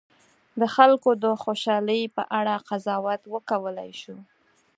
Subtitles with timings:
[0.59, 4.17] د خلکو د خوشالي په اړه قضاوت وکولای شو.